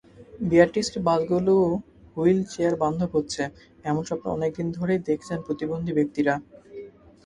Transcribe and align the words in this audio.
বিআরটিসির 0.41 0.99
বাসগুলো 1.07 1.53
হুইল 2.13 2.39
চেয়ার-বান্ধব 2.51 3.09
হচ্ছে, 3.17 3.43
এমন 3.85 4.03
স্বপ্ন 4.09 4.25
অনেক 4.31 4.51
দিন 4.57 4.67
ধরেই 4.77 5.05
দেখছেন 5.09 5.37
প্রতিবন্ধী 5.47 5.91
ব্যক্তিরা। 5.97 6.33